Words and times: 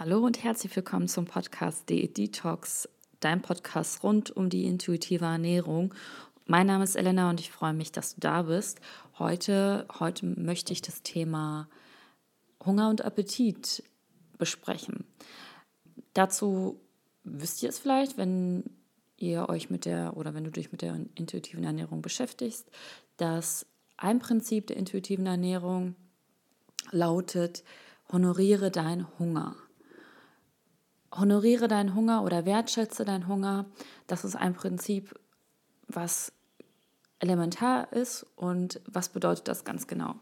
Hallo 0.00 0.24
und 0.24 0.42
herzlich 0.42 0.74
willkommen 0.74 1.08
zum 1.08 1.26
Podcast 1.26 1.90
Diät 1.90 2.16
Detox, 2.16 2.88
dein 3.20 3.42
Podcast 3.42 4.02
rund 4.02 4.34
um 4.34 4.48
die 4.48 4.64
intuitive 4.64 5.26
Ernährung. 5.26 5.92
Mein 6.46 6.68
Name 6.68 6.84
ist 6.84 6.96
Elena 6.96 7.28
und 7.28 7.38
ich 7.38 7.50
freue 7.50 7.74
mich, 7.74 7.92
dass 7.92 8.14
du 8.14 8.20
da 8.22 8.44
bist. 8.44 8.80
Heute, 9.18 9.86
heute 9.98 10.24
möchte 10.24 10.72
ich 10.72 10.80
das 10.80 11.02
Thema 11.02 11.68
Hunger 12.64 12.88
und 12.88 13.04
Appetit 13.04 13.82
besprechen. 14.38 15.04
Dazu 16.14 16.80
wisst 17.22 17.62
ihr 17.62 17.68
es 17.68 17.78
vielleicht, 17.78 18.16
wenn 18.16 18.64
ihr 19.18 19.50
euch 19.50 19.68
mit 19.68 19.84
der 19.84 20.16
oder 20.16 20.32
wenn 20.32 20.44
du 20.44 20.50
dich 20.50 20.72
mit 20.72 20.80
der 20.80 20.98
intuitiven 21.14 21.64
Ernährung 21.64 22.00
beschäftigst, 22.00 22.70
dass 23.18 23.66
ein 23.98 24.18
Prinzip 24.18 24.66
der 24.66 24.78
intuitiven 24.78 25.26
Ernährung 25.26 25.94
lautet, 26.90 27.64
honoriere 28.10 28.70
deinen 28.70 29.06
Hunger 29.18 29.56
honoriere 31.12 31.68
deinen 31.68 31.94
Hunger 31.94 32.22
oder 32.24 32.44
wertschätze 32.44 33.04
deinen 33.04 33.28
Hunger. 33.28 33.66
Das 34.06 34.24
ist 34.24 34.36
ein 34.36 34.54
Prinzip, 34.54 35.18
was 35.88 36.32
elementar 37.18 37.92
ist 37.92 38.26
und 38.36 38.80
was 38.86 39.10
bedeutet 39.10 39.48
das 39.48 39.64
ganz 39.64 39.86
genau? 39.86 40.14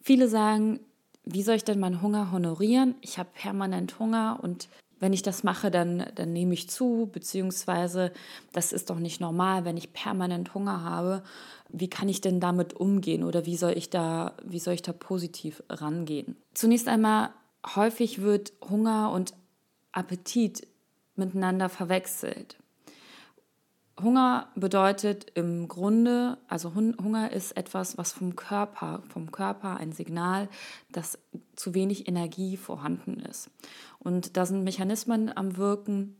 Viele 0.00 0.28
sagen, 0.28 0.80
wie 1.24 1.42
soll 1.42 1.56
ich 1.56 1.64
denn 1.64 1.80
meinen 1.80 2.02
Hunger 2.02 2.32
honorieren? 2.32 2.94
Ich 3.02 3.18
habe 3.18 3.28
permanent 3.34 3.98
Hunger 3.98 4.38
und 4.42 4.68
wenn 5.00 5.12
ich 5.14 5.22
das 5.22 5.44
mache, 5.44 5.70
dann, 5.70 6.06
dann 6.14 6.32
nehme 6.32 6.52
ich 6.52 6.68
zu, 6.68 7.08
beziehungsweise 7.10 8.12
das 8.52 8.72
ist 8.72 8.90
doch 8.90 8.98
nicht 8.98 9.20
normal, 9.20 9.64
wenn 9.64 9.78
ich 9.78 9.94
permanent 9.94 10.54
Hunger 10.54 10.84
habe. 10.84 11.22
Wie 11.70 11.88
kann 11.88 12.08
ich 12.08 12.20
denn 12.20 12.38
damit 12.38 12.74
umgehen 12.74 13.24
oder 13.24 13.46
wie 13.46 13.56
soll 13.56 13.72
ich 13.76 13.88
da, 13.88 14.34
wie 14.44 14.58
soll 14.58 14.74
ich 14.74 14.82
da 14.82 14.92
positiv 14.92 15.62
rangehen? 15.70 16.36
Zunächst 16.52 16.86
einmal, 16.86 17.30
häufig 17.74 18.20
wird 18.20 18.52
Hunger 18.68 19.10
und 19.10 19.32
Appetit 19.92 20.66
miteinander 21.16 21.68
verwechselt. 21.68 22.56
Hunger 24.02 24.48
bedeutet 24.54 25.30
im 25.34 25.68
Grunde, 25.68 26.38
also 26.48 26.74
Hunger 26.74 27.32
ist 27.32 27.52
etwas, 27.52 27.98
was 27.98 28.12
vom 28.12 28.34
Körper, 28.34 29.02
vom 29.08 29.30
Körper 29.30 29.76
ein 29.76 29.92
Signal, 29.92 30.48
dass 30.90 31.18
zu 31.54 31.74
wenig 31.74 32.08
Energie 32.08 32.56
vorhanden 32.56 33.20
ist. 33.20 33.50
Und 33.98 34.36
da 34.36 34.46
sind 34.46 34.64
Mechanismen 34.64 35.36
am 35.36 35.56
Wirken, 35.56 36.16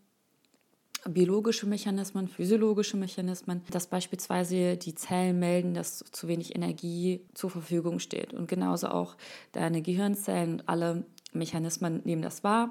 biologische 1.08 1.66
Mechanismen, 1.66 2.28
physiologische 2.28 2.98
Mechanismen, 2.98 3.62
dass 3.70 3.86
beispielsweise 3.86 4.76
die 4.76 4.94
Zellen 4.94 5.38
melden, 5.38 5.72
dass 5.72 6.04
zu 6.12 6.28
wenig 6.28 6.54
Energie 6.54 7.26
zur 7.32 7.48
Verfügung 7.48 8.00
steht. 8.00 8.34
Und 8.34 8.48
genauso 8.48 8.88
auch 8.88 9.16
deine 9.52 9.80
Gehirnzellen 9.80 10.54
und 10.54 10.68
alle 10.68 11.04
Mechanismen 11.32 12.02
nehmen 12.04 12.20
das 12.20 12.44
wahr 12.44 12.70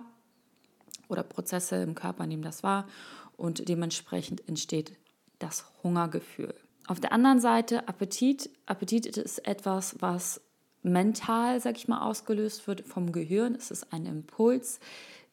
oder 1.10 1.24
Prozesse 1.24 1.84
im 1.84 1.96
Körper 1.96 2.26
nehmen 2.26 2.44
das 2.44 2.64
wahr 2.64 2.88
und 3.36 3.68
dementsprechend 3.68 4.48
entsteht 4.48 4.94
das 5.40 5.66
Hungergefühl. 5.84 6.54
Auf 6.88 7.00
der 7.00 7.12
anderen 7.12 7.40
Seite 7.40 7.88
Appetit. 7.88 8.50
Appetit 8.66 9.06
ist 9.06 9.46
etwas, 9.48 9.98
was 10.00 10.42
mental, 10.82 11.60
sag 11.60 11.78
ich 11.78 11.88
mal, 11.88 12.02
ausgelöst 12.02 12.68
wird 12.68 12.82
vom 12.82 13.12
Gehirn. 13.12 13.56
Es 13.56 13.70
ist 13.70 13.92
ein 13.94 14.06
Impuls, 14.06 14.80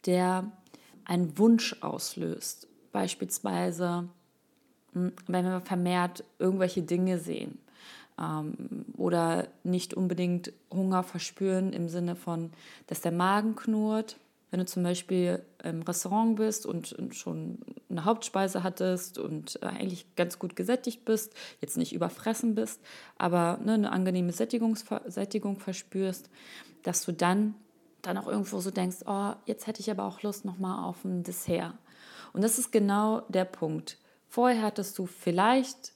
der 0.05 0.51
einen 1.05 1.39
Wunsch 1.39 1.77
auslöst. 1.83 2.69
Beispielsweise, 2.93 4.09
hm, 4.93 5.13
wenn 5.27 5.45
wir 5.45 5.61
vermehrt 5.61 6.25
irgendwelche 6.39 6.83
Dinge 6.83 7.19
sehen 7.19 7.59
ähm, 8.19 8.85
oder 8.97 9.49
nicht 9.65 9.95
unbedingt 9.95 10.53
Hunger 10.71 11.03
verspüren 11.03 11.73
im 11.73 11.89
Sinne 11.89 12.17
von, 12.17 12.51
dass 12.87 13.01
der 13.01 13.13
Magen 13.13 13.57
knurrt 13.57 14.19
wenn 14.51 14.61
du 14.61 14.67
zum 14.67 14.83
Beispiel 14.83 15.45
im 15.63 15.83
Restaurant 15.83 16.37
bist 16.37 16.67
und 16.67 16.97
schon 17.11 17.59
eine 17.91 18.05
Hauptspeise 18.05 18.63
hattest 18.63 19.19
und 19.19 19.59
äh, 19.63 19.67
eigentlich 19.67 20.15
ganz 20.15 20.39
gut 20.39 20.57
gesättigt 20.57 21.05
bist, 21.05 21.35
jetzt 21.61 21.77
nicht 21.77 21.93
überfressen 21.93 22.55
bist, 22.55 22.81
aber 23.19 23.59
ne, 23.65 23.75
eine 23.75 23.93
angenehme 23.93 24.33
Sättigung 24.33 24.77
verspürst, 24.77 26.31
dass 26.83 27.05
du 27.05 27.13
dann, 27.13 27.55
dann 28.03 28.19
auch 28.19 28.29
irgendwo 28.29 28.61
so 28.61 28.71
denkst, 28.71 28.99
oh, 29.07 29.33
jetzt 29.47 29.67
hätte 29.67 29.81
ich 29.81 29.91
aber 29.91 30.05
auch 30.05 30.23
Lust 30.23 30.45
nochmal 30.45 30.85
auf 30.85 31.05
ein 31.05 31.23
Dessert. 31.23 31.75
Und 32.33 32.43
das 32.43 32.59
ist 32.59 32.71
genau 32.71 33.23
der 33.29 33.45
Punkt. 33.45 33.99
Vorher 34.29 34.63
hattest 34.63 34.99
du 34.99 35.07
vielleicht 35.07 35.96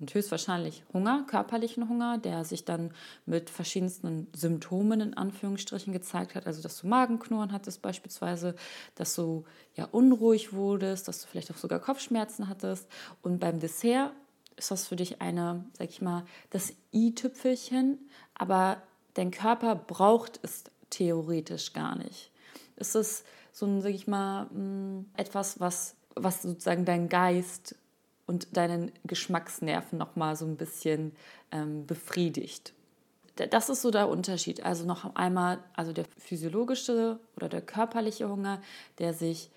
und 0.00 0.12
höchstwahrscheinlich 0.12 0.82
Hunger, 0.92 1.24
körperlichen 1.28 1.88
Hunger, 1.88 2.18
der 2.18 2.44
sich 2.44 2.64
dann 2.64 2.92
mit 3.26 3.48
verschiedensten 3.48 4.26
Symptomen 4.34 5.00
in 5.00 5.14
Anführungsstrichen 5.14 5.92
gezeigt 5.92 6.34
hat. 6.34 6.46
Also, 6.46 6.62
dass 6.62 6.80
du 6.80 6.88
Magenknurren 6.88 7.52
hattest 7.52 7.80
beispielsweise, 7.80 8.56
dass 8.96 9.14
du 9.14 9.44
ja 9.76 9.84
unruhig 9.84 10.52
wurdest, 10.52 11.06
dass 11.06 11.22
du 11.22 11.28
vielleicht 11.28 11.50
auch 11.52 11.56
sogar 11.56 11.78
Kopfschmerzen 11.78 12.48
hattest. 12.48 12.88
Und 13.22 13.38
beim 13.38 13.60
Dessert 13.60 14.12
ist 14.56 14.70
das 14.70 14.88
für 14.88 14.96
dich 14.96 15.20
eine, 15.20 15.64
sag 15.78 15.88
ich 15.88 16.02
mal, 16.02 16.24
das 16.50 16.72
i-Tüpfelchen, 16.92 17.98
aber 18.34 18.82
dein 19.14 19.30
Körper 19.30 19.76
braucht 19.76 20.40
es 20.42 20.64
theoretisch 20.90 21.72
gar 21.72 21.96
nicht. 21.96 22.30
Es 22.76 22.94
ist 22.94 23.24
so 23.52 23.66
ein, 23.66 23.80
sag 23.80 23.92
ich 23.92 24.06
mal, 24.06 24.46
mm, 24.46 25.06
etwas, 25.16 25.60
was, 25.60 25.94
was 26.14 26.42
sozusagen 26.42 26.84
dein 26.84 27.08
Geist 27.08 27.76
und 28.26 28.56
deinen 28.56 28.92
Geschmacksnerven 29.04 29.98
noch 29.98 30.16
mal 30.16 30.36
so 30.36 30.46
ein 30.46 30.56
bisschen 30.56 31.12
ähm, 31.50 31.86
befriedigt. 31.86 32.72
Das 33.36 33.68
ist 33.68 33.82
so 33.82 33.90
der 33.90 34.08
Unterschied. 34.08 34.64
Also 34.64 34.86
noch 34.86 35.16
einmal, 35.16 35.58
also 35.74 35.92
der 35.92 36.04
physiologische 36.18 37.18
oder 37.36 37.48
der 37.48 37.62
körperliche 37.62 38.28
Hunger, 38.28 38.62
der 38.98 39.12
sich 39.12 39.50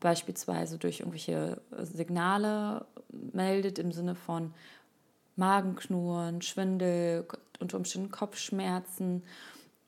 beispielsweise 0.00 0.78
durch 0.78 1.00
irgendwelche 1.00 1.60
Signale 1.80 2.86
meldet 3.32 3.78
im 3.78 3.90
Sinne 3.90 4.14
von 4.14 4.54
Magenknurren, 5.36 6.42
Schwindel, 6.42 7.26
unter 7.58 7.76
Umständen 7.76 8.10
Kopfschmerzen 8.10 9.24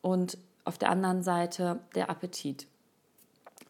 und 0.00 0.38
auf 0.64 0.78
der 0.78 0.90
anderen 0.90 1.22
Seite 1.22 1.80
der 1.94 2.10
Appetit 2.10 2.66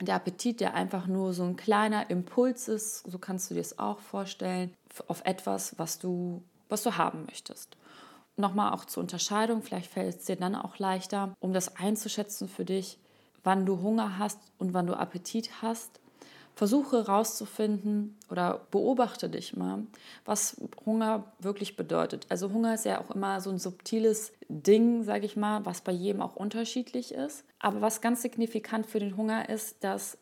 der 0.01 0.17
Appetit, 0.17 0.61
der 0.61 0.75
einfach 0.75 1.07
nur 1.07 1.33
so 1.33 1.45
ein 1.45 1.57
kleiner 1.57 2.11
Impuls 2.11 2.69
ist, 2.69 3.11
so 3.11 3.19
kannst 3.19 3.51
du 3.51 3.55
dir 3.55 3.61
es 3.61 3.79
auch 3.79 4.01
vorstellen, 4.01 4.75
auf 5.09 5.23
etwas, 5.25 5.79
was 5.79 5.99
du, 5.99 6.43
was 6.69 6.83
du 6.83 6.97
haben 6.97 7.25
möchtest. 7.27 7.77
Nochmal 8.37 8.73
auch 8.73 8.85
zur 8.85 9.03
Unterscheidung, 9.03 9.63
vielleicht 9.63 9.91
fällt 9.91 10.17
es 10.17 10.25
dir 10.25 10.37
dann 10.37 10.55
auch 10.55 10.79
leichter, 10.79 11.35
um 11.41 11.53
das 11.53 11.77
einzuschätzen 11.77 12.49
für 12.49 12.65
dich, 12.65 12.99
wann 13.43 13.65
du 13.65 13.81
Hunger 13.81 14.19
hast 14.19 14.39
und 14.59 14.75
wann 14.75 14.87
du 14.87 14.95
Appetit 14.95 15.63
hast 15.63 16.01
versuche 16.57 16.97
herauszufinden 16.97 18.17
oder 18.31 18.67
beobachte 18.71 19.29
dich 19.29 19.55
mal, 19.55 19.83
was 20.25 20.57
Hunger 20.87 21.31
wirklich 21.39 21.77
bedeutet. 21.77 22.27
Also 22.31 22.51
Hunger 22.51 22.73
ist 22.75 22.87
ja 22.87 22.99
auch 22.99 23.11
immer 23.11 23.43
so 23.43 23.51
ein 23.51 23.59
subtiles 23.59 24.33
Ding, 24.49 25.05
sage 25.05 25.27
ich 25.27 25.37
mal, 25.37 25.67
was 25.67 25.83
bei 25.83 25.93
jedem 25.93 26.23
auch 26.23 26.35
unterschiedlich 26.35 27.13
ist. 27.13 27.45
Aber 27.59 27.83
was 27.83 28.01
ganz 28.01 28.23
signifikant 28.23 28.87
für 28.87 28.99
den 28.99 29.19
Hunger 29.19 29.51
ist, 29.51 29.85
dass 29.85 30.17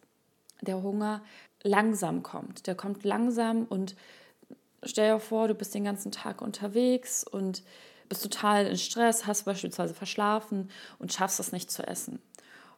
der 0.61 0.83
Hunger 0.83 1.23
langsam 1.63 2.25
kommt. 2.25 2.67
Der 2.67 2.75
kommt 2.75 3.05
langsam 3.05 3.65
und 3.65 3.95
stell 4.83 5.15
dir 5.15 5.21
vor, 5.21 5.47
du 5.47 5.55
bist 5.55 5.73
den 5.73 5.85
ganzen 5.85 6.11
Tag 6.11 6.43
unterwegs 6.43 7.23
und 7.23 7.63
bist 8.09 8.25
total 8.25 8.67
in 8.67 8.77
Stress, 8.77 9.25
hast 9.25 9.45
beispielsweise 9.45 9.95
verschlafen 9.95 10.69
und 10.99 11.13
schaffst 11.13 11.39
es 11.39 11.53
nicht 11.53 11.71
zu 11.71 11.87
essen. 11.87 12.21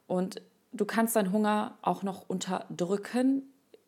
Und 0.05 0.41
Du 0.71 0.85
kannst 0.85 1.15
deinen 1.15 1.31
Hunger 1.31 1.77
auch 1.81 2.03
noch 2.03 2.27
unterdrücken. 2.27 3.43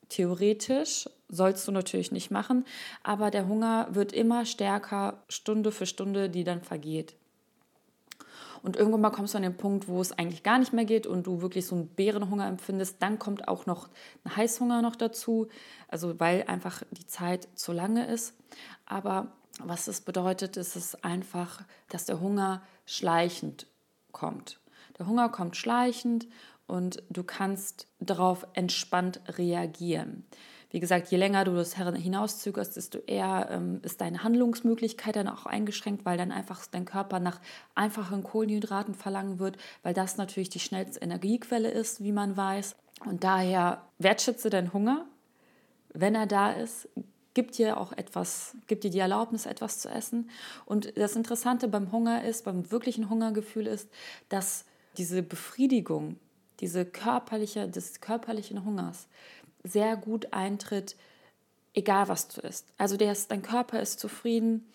Theoretisch 0.10 1.08
sollst 1.28 1.68
du 1.68 1.72
natürlich 1.72 2.12
nicht 2.12 2.32
machen, 2.32 2.66
aber 3.04 3.30
der 3.30 3.48
Hunger 3.48 3.88
wird 3.92 4.12
immer 4.12 4.46
stärker, 4.46 5.24
Stunde 5.28 5.72
für 5.72 5.86
Stunde, 5.86 6.30
die 6.30 6.44
dann 6.44 6.62
vergeht. 6.64 7.16
Und 8.62 8.76
irgendwann 8.76 9.02
mal 9.02 9.10
kommst 9.12 9.34
du 9.34 9.38
an 9.38 9.44
den 9.44 9.56
Punkt, 9.56 9.88
wo 9.88 10.02
es 10.02 10.12
eigentlich 10.12 10.44
gar 10.44 10.60
nicht 10.60 10.74
mehr 10.74 10.86
geht 10.86 11.08
und 11.08 11.28
du 11.28 11.42
wirklich 11.42 11.66
so 11.66 11.76
einen 11.76 11.88
Bärenhunger 11.88 12.48
empfindest. 12.48 13.02
Dann 13.02 13.20
kommt 13.20 13.48
auch 13.48 13.66
noch 13.66 13.90
ein 14.24 14.36
Heißhunger 14.36 14.82
noch 14.82 14.96
dazu, 14.96 15.48
also 15.88 16.20
weil 16.20 16.44
einfach 16.48 16.84
die 16.92 17.08
Zeit 17.08 17.48
zu 17.56 17.72
lange 17.72 18.08
ist. 18.08 18.34
Aber 18.86 19.32
was 19.60 19.88
es 19.88 20.02
bedeutet, 20.02 20.58
ist 20.58 20.76
es 20.76 20.96
einfach, 21.04 21.62
dass 21.90 22.06
der 22.06 22.20
Hunger 22.20 22.62
schleichend 22.86 23.68
kommt. 24.12 24.60
Der 24.98 25.08
Hunger 25.08 25.30
kommt 25.30 25.56
schleichend 25.56 26.28
und 26.70 27.04
du 27.10 27.24
kannst 27.24 27.88
darauf 28.00 28.46
entspannt 28.54 29.22
reagieren. 29.38 30.26
Wie 30.72 30.80
gesagt, 30.80 31.10
je 31.10 31.18
länger 31.18 31.46
du 31.46 31.56
das 31.56 31.74
hinauszögerst, 31.74 32.76
desto 32.76 33.00
eher 33.00 33.48
ähm, 33.50 33.80
ist 33.84 34.02
deine 34.02 34.24
Handlungsmöglichkeit 34.24 35.16
dann 35.16 35.28
auch 35.28 35.48
eingeschränkt, 35.48 36.06
weil 36.06 36.18
dann 36.18 36.32
einfach 36.32 36.68
dein 36.68 36.86
Körper 36.86 37.20
nach 37.20 37.42
einfachen 37.74 38.22
Kohlenhydraten 38.22 38.94
verlangen 38.94 39.40
wird, 39.40 39.58
weil 39.82 39.96
das 39.96 40.18
natürlich 40.18 40.50
die 40.50 40.60
schnellste 40.60 41.00
Energiequelle 41.02 41.72
ist, 41.72 42.04
wie 42.04 42.12
man 42.12 42.38
weiß. 42.38 42.76
Und 43.06 43.24
daher 43.24 43.82
wertschätze 43.98 44.52
deinen 44.52 44.72
Hunger, 44.72 45.08
wenn 45.94 46.14
er 46.14 46.28
da 46.28 46.52
ist, 46.52 46.88
gib 47.34 47.52
dir 47.54 47.78
auch 47.78 47.92
etwas, 47.94 48.56
gib 48.68 48.82
dir 48.82 48.92
die 48.92 49.00
Erlaubnis, 49.00 49.48
etwas 49.48 49.80
zu 49.80 49.90
essen. 49.90 50.30
Und 50.66 50.96
das 50.98 51.16
Interessante 51.16 51.68
beim 51.68 51.92
Hunger 51.92 52.24
ist, 52.24 52.46
beim 52.46 52.70
wirklichen 52.72 53.10
Hungergefühl 53.10 53.66
ist, 53.66 53.90
dass 54.28 54.66
diese 54.98 55.24
Befriedigung 55.24 56.18
diese 56.60 56.86
körperliche, 56.86 57.68
des 57.68 58.02
körperlichen 58.02 58.66
Hungers 58.66 59.08
sehr 59.64 59.98
gut 59.98 60.34
eintritt, 60.34 60.96
egal 61.74 62.08
was 62.08 62.28
du 62.28 62.42
isst. 62.42 62.68
Also 62.78 62.98
der 62.98 63.12
ist, 63.12 63.32
dein 63.32 63.42
Körper 63.42 63.80
ist 63.80 64.00
zufrieden, 64.00 64.68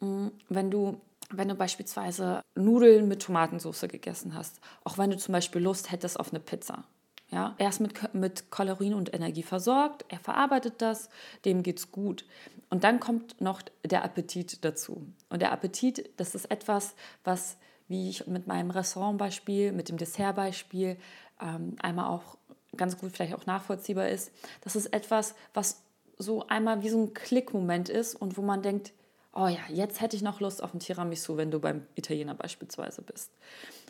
mm, 0.00 0.28
wenn 0.48 0.70
du, 0.70 1.00
wenn 1.30 1.48
du 1.48 1.54
beispielsweise 1.54 2.42
Nudeln 2.54 3.08
mit 3.08 3.22
Tomatensauce 3.22 3.82
gegessen 3.88 4.34
hast, 4.34 4.60
auch 4.84 4.98
wenn 4.98 5.10
du 5.10 5.16
zum 5.16 5.32
Beispiel 5.32 5.62
Lust 5.62 5.90
hättest 5.90 6.18
auf 6.18 6.30
eine 6.30 6.40
Pizza. 6.40 6.84
Ja, 7.30 7.54
er 7.58 7.68
ist 7.68 7.80
mit, 7.80 8.14
mit 8.14 8.50
Kalorien 8.50 8.94
und 8.94 9.12
Energie 9.12 9.42
versorgt, 9.42 10.06
er 10.08 10.18
verarbeitet 10.18 10.74
das, 10.78 11.10
dem 11.44 11.62
geht's 11.62 11.92
gut. 11.92 12.24
Und 12.70 12.84
dann 12.84 13.00
kommt 13.00 13.38
noch 13.40 13.60
der 13.84 14.02
Appetit 14.02 14.64
dazu. 14.64 15.06
Und 15.28 15.42
der 15.42 15.52
Appetit, 15.52 16.08
das 16.16 16.34
ist 16.34 16.50
etwas, 16.50 16.94
was, 17.24 17.58
wie 17.86 18.08
ich 18.08 18.26
mit 18.26 18.46
meinem 18.46 18.70
Restaurantbeispiel, 18.70 19.72
mit 19.72 19.90
dem 19.90 19.98
Dessertbeispiel 19.98 20.96
ähm, 21.40 21.76
einmal 21.80 22.06
auch 22.06 22.36
ganz 22.76 22.98
gut 22.98 23.12
vielleicht 23.12 23.34
auch 23.34 23.46
nachvollziehbar 23.46 24.08
ist, 24.08 24.30
das 24.62 24.76
ist 24.76 24.86
etwas, 24.92 25.34
was 25.54 25.82
so 26.16 26.46
einmal 26.48 26.82
wie 26.82 26.88
so 26.88 26.98
ein 26.98 27.14
Klickmoment 27.14 27.88
ist 27.88 28.14
und 28.14 28.36
wo 28.36 28.42
man 28.42 28.62
denkt, 28.62 28.92
oh 29.34 29.46
ja, 29.46 29.60
jetzt 29.68 30.00
hätte 30.00 30.16
ich 30.16 30.22
noch 30.22 30.40
Lust 30.40 30.62
auf 30.62 30.74
ein 30.74 30.80
Tiramisu, 30.80 31.36
wenn 31.36 31.50
du 31.50 31.60
beim 31.60 31.86
Italiener 31.94 32.34
beispielsweise 32.34 33.02
bist. 33.02 33.30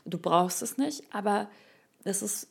Du 0.04 0.18
brauchst 0.18 0.62
es 0.62 0.76
nicht, 0.76 1.02
aber 1.12 1.48
das 2.04 2.22
ist 2.22 2.48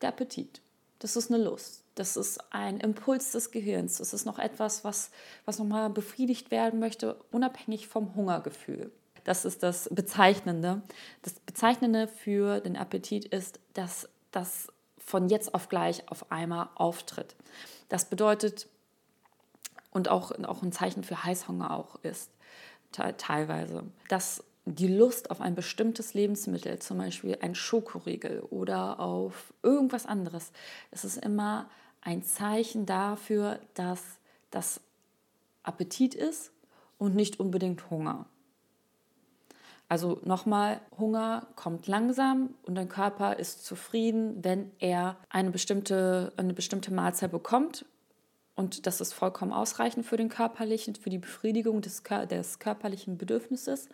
der 0.00 0.10
Appetit. 0.10 0.60
Das 0.98 1.16
ist 1.16 1.32
eine 1.32 1.42
Lust. 1.42 1.84
Das 1.94 2.16
ist 2.16 2.40
ein 2.52 2.80
Impuls 2.80 3.32
des 3.32 3.50
Gehirns. 3.50 3.98
Das 3.98 4.14
ist 4.14 4.24
noch 4.24 4.38
etwas, 4.38 4.82
was, 4.84 5.10
was 5.44 5.58
nochmal 5.58 5.90
befriedigt 5.90 6.50
werden 6.50 6.80
möchte, 6.80 7.16
unabhängig 7.30 7.88
vom 7.88 8.14
Hungergefühl. 8.14 8.90
Das 9.24 9.44
ist 9.44 9.62
das 9.62 9.88
Bezeichnende. 9.92 10.82
Das 11.22 11.34
Bezeichnende 11.34 12.08
für 12.08 12.60
den 12.60 12.76
Appetit 12.76 13.26
ist, 13.26 13.60
dass 13.74 14.08
das 14.32 14.68
von 14.98 15.28
jetzt 15.28 15.54
auf 15.54 15.68
gleich 15.68 16.08
auf 16.10 16.30
einmal 16.32 16.68
auftritt. 16.74 17.36
Das 17.88 18.06
bedeutet, 18.06 18.66
und 19.90 20.08
auch, 20.08 20.32
auch 20.44 20.62
ein 20.62 20.72
Zeichen 20.72 21.04
für 21.04 21.22
Heißhunger 21.22 21.70
auch 21.70 21.96
ist, 22.02 22.30
teilweise, 22.92 23.84
dass 24.08 24.42
die 24.64 24.88
Lust 24.88 25.30
auf 25.30 25.40
ein 25.40 25.54
bestimmtes 25.54 26.14
Lebensmittel, 26.14 26.78
zum 26.78 26.98
Beispiel 26.98 27.36
ein 27.40 27.54
Schokoriegel 27.54 28.40
oder 28.50 29.00
auf 29.00 29.52
irgendwas 29.62 30.06
anderes, 30.06 30.52
es 30.90 31.04
ist 31.04 31.18
immer 31.18 31.68
ein 32.00 32.22
Zeichen 32.22 32.86
dafür, 32.86 33.58
dass 33.74 34.02
das 34.50 34.80
Appetit 35.62 36.14
ist 36.14 36.52
und 36.98 37.14
nicht 37.14 37.40
unbedingt 37.40 37.90
Hunger. 37.90 38.26
Also 39.92 40.18
nochmal, 40.24 40.80
Hunger 40.98 41.48
kommt 41.54 41.86
langsam 41.86 42.54
und 42.62 42.76
dein 42.76 42.88
Körper 42.88 43.38
ist 43.38 43.66
zufrieden, 43.66 44.42
wenn 44.42 44.70
er 44.78 45.18
eine 45.28 45.50
bestimmte, 45.50 46.32
eine 46.38 46.54
bestimmte 46.54 46.94
Mahlzeit 46.94 47.30
bekommt. 47.30 47.84
Und 48.54 48.86
das 48.86 49.02
ist 49.02 49.12
vollkommen 49.12 49.52
ausreichend 49.52 50.06
für 50.06 50.16
den 50.16 50.30
körperlichen, 50.30 50.94
für 50.94 51.10
die 51.10 51.18
Befriedigung 51.18 51.82
des, 51.82 52.02
des 52.30 52.58
körperlichen 52.58 53.18
Bedürfnisses. 53.18 53.90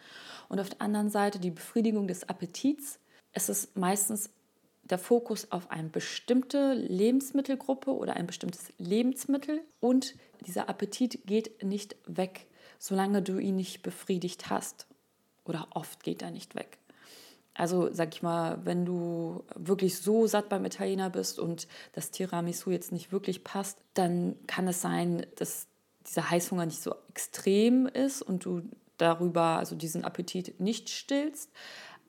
Und 0.48 0.60
auf 0.60 0.68
der 0.68 0.82
anderen 0.82 1.10
Seite 1.10 1.40
die 1.40 1.50
Befriedigung 1.50 2.06
des 2.06 2.28
Appetits. 2.28 3.00
Es 3.32 3.48
ist 3.48 3.76
meistens 3.76 4.30
der 4.84 4.98
Fokus 4.98 5.50
auf 5.50 5.68
eine 5.72 5.88
bestimmte 5.88 6.74
Lebensmittelgruppe 6.74 7.90
oder 7.92 8.14
ein 8.14 8.28
bestimmtes 8.28 8.72
Lebensmittel. 8.78 9.62
Und 9.80 10.14
dieser 10.46 10.68
Appetit 10.68 11.26
geht 11.26 11.64
nicht 11.64 11.96
weg, 12.06 12.46
solange 12.78 13.20
du 13.20 13.38
ihn 13.38 13.56
nicht 13.56 13.82
befriedigt 13.82 14.48
hast 14.48 14.86
oder 15.48 15.68
oft 15.70 16.02
geht 16.02 16.22
er 16.22 16.30
nicht 16.30 16.54
weg. 16.54 16.78
Also 17.54 17.92
sag 17.92 18.14
ich 18.14 18.22
mal, 18.22 18.64
wenn 18.64 18.84
du 18.84 19.42
wirklich 19.56 19.98
so 19.98 20.28
satt 20.28 20.48
beim 20.48 20.64
Italiener 20.64 21.10
bist 21.10 21.40
und 21.40 21.66
das 21.92 22.12
Tiramisu 22.12 22.70
jetzt 22.70 22.92
nicht 22.92 23.10
wirklich 23.10 23.42
passt, 23.42 23.78
dann 23.94 24.36
kann 24.46 24.68
es 24.68 24.80
sein, 24.80 25.26
dass 25.36 25.66
dieser 26.06 26.30
Heißhunger 26.30 26.66
nicht 26.66 26.80
so 26.80 26.94
extrem 27.08 27.86
ist 27.86 28.22
und 28.22 28.44
du 28.44 28.62
darüber, 28.96 29.58
also 29.58 29.74
diesen 29.74 30.04
Appetit 30.04 30.60
nicht 30.60 30.88
stillst. 30.88 31.50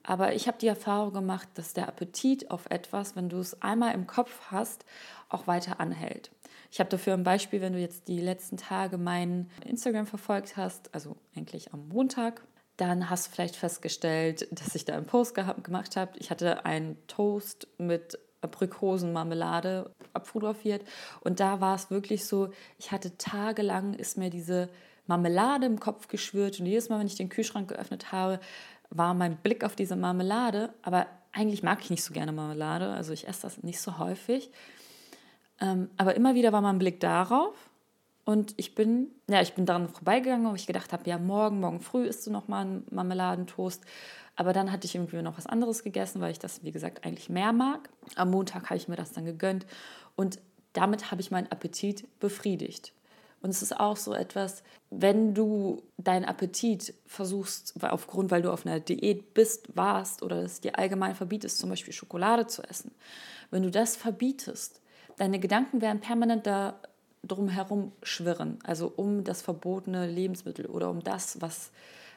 Aber 0.02 0.34
ich 0.34 0.46
habe 0.46 0.58
die 0.58 0.68
Erfahrung 0.68 1.12
gemacht, 1.12 1.48
dass 1.54 1.72
der 1.72 1.88
Appetit 1.88 2.50
auf 2.50 2.66
etwas, 2.70 3.16
wenn 3.16 3.28
du 3.28 3.38
es 3.38 3.60
einmal 3.60 3.94
im 3.94 4.06
Kopf 4.06 4.40
hast, 4.50 4.84
auch 5.28 5.46
weiter 5.46 5.80
anhält. 5.80 6.30
Ich 6.72 6.78
habe 6.78 6.88
dafür 6.88 7.14
ein 7.14 7.24
Beispiel, 7.24 7.60
wenn 7.60 7.72
du 7.72 7.80
jetzt 7.80 8.06
die 8.06 8.20
letzten 8.20 8.56
Tage 8.56 8.98
meinen 8.98 9.50
Instagram 9.66 10.06
verfolgt 10.06 10.56
hast, 10.56 10.94
also 10.94 11.16
eigentlich 11.34 11.74
am 11.74 11.88
Montag, 11.88 12.42
dann 12.80 13.10
hast 13.10 13.26
du 13.26 13.30
vielleicht 13.32 13.56
festgestellt, 13.56 14.48
dass 14.50 14.74
ich 14.74 14.84
da 14.84 14.94
einen 14.94 15.06
Post 15.06 15.34
gehabt, 15.34 15.64
gemacht 15.64 15.96
habe. 15.96 16.12
Ich 16.18 16.30
hatte 16.30 16.64
einen 16.64 16.96
Toast 17.06 17.68
mit 17.78 18.18
Aprikosenmarmelade 18.40 19.90
abfotografiert. 20.12 20.82
Und 21.20 21.40
da 21.40 21.60
war 21.60 21.74
es 21.74 21.90
wirklich 21.90 22.24
so, 22.24 22.50
ich 22.78 22.90
hatte 22.90 23.16
tagelang, 23.18 23.94
ist 23.94 24.16
mir 24.16 24.30
diese 24.30 24.68
Marmelade 25.06 25.66
im 25.66 25.78
Kopf 25.78 26.08
geschwirrt. 26.08 26.58
Und 26.58 26.66
jedes 26.66 26.88
Mal, 26.88 26.98
wenn 26.98 27.06
ich 27.06 27.16
den 27.16 27.28
Kühlschrank 27.28 27.68
geöffnet 27.68 28.12
habe, 28.12 28.40
war 28.88 29.14
mein 29.14 29.36
Blick 29.36 29.62
auf 29.62 29.76
diese 29.76 29.96
Marmelade, 29.96 30.72
aber 30.82 31.06
eigentlich 31.32 31.62
mag 31.62 31.80
ich 31.82 31.90
nicht 31.90 32.02
so 32.02 32.12
gerne 32.12 32.32
Marmelade, 32.32 32.90
also 32.90 33.12
ich 33.12 33.28
esse 33.28 33.42
das 33.42 33.62
nicht 33.62 33.80
so 33.80 33.98
häufig. 33.98 34.50
Ähm, 35.60 35.90
aber 35.96 36.16
immer 36.16 36.34
wieder 36.34 36.52
war 36.52 36.60
mein 36.60 36.78
Blick 36.78 36.98
darauf 36.98 37.69
und 38.24 38.54
ich 38.56 38.74
bin, 38.74 39.08
ja, 39.28 39.40
ich 39.40 39.54
bin 39.54 39.66
daran 39.66 39.88
vorbeigegangen, 39.88 40.50
wo 40.50 40.54
ich 40.54 40.66
gedacht 40.66 40.92
habe, 40.92 41.08
ja, 41.08 41.18
morgen, 41.18 41.60
morgen 41.60 41.80
früh 41.80 42.04
isst 42.04 42.26
du 42.26 42.30
noch 42.30 42.48
mal 42.48 42.62
einen 42.62 42.86
Marmeladentoast. 42.90 43.82
Aber 44.36 44.52
dann 44.52 44.70
hatte 44.70 44.86
ich 44.86 44.94
irgendwie 44.94 45.20
noch 45.22 45.36
was 45.36 45.46
anderes 45.46 45.82
gegessen, 45.82 46.20
weil 46.20 46.30
ich 46.30 46.38
das, 46.38 46.62
wie 46.62 46.72
gesagt, 46.72 47.04
eigentlich 47.04 47.28
mehr 47.28 47.52
mag. 47.52 47.90
Am 48.16 48.30
Montag 48.30 48.70
habe 48.70 48.76
ich 48.76 48.88
mir 48.88 48.96
das 48.96 49.12
dann 49.12 49.24
gegönnt 49.24 49.66
und 50.16 50.38
damit 50.72 51.10
habe 51.10 51.20
ich 51.20 51.30
meinen 51.30 51.50
Appetit 51.50 52.06
befriedigt. 52.20 52.92
Und 53.42 53.50
es 53.50 53.62
ist 53.62 53.78
auch 53.78 53.96
so 53.96 54.14
etwas, 54.14 54.62
wenn 54.90 55.34
du 55.34 55.82
deinen 55.96 56.24
Appetit 56.24 56.94
versuchst, 57.06 57.74
aufgrund, 57.82 58.30
weil 58.30 58.42
du 58.42 58.52
auf 58.52 58.66
einer 58.66 58.80
Diät 58.80 59.34
bist, 59.34 59.76
warst 59.76 60.22
oder 60.22 60.42
es 60.42 60.60
dir 60.60 60.78
allgemein 60.78 61.14
verbietest, 61.14 61.58
zum 61.58 61.70
Beispiel 61.70 61.92
Schokolade 61.92 62.46
zu 62.46 62.62
essen, 62.62 62.92
wenn 63.50 63.62
du 63.62 63.70
das 63.70 63.96
verbietest, 63.96 64.80
deine 65.16 65.38
Gedanken 65.38 65.80
werden 65.80 66.00
permanent 66.00 66.46
da 66.46 66.80
drumherum 67.22 67.92
schwirren, 68.02 68.58
also 68.64 68.92
um 68.94 69.24
das 69.24 69.42
verbotene 69.42 70.06
Lebensmittel 70.06 70.66
oder 70.66 70.90
um 70.90 71.02
das, 71.02 71.40
was, 71.40 71.70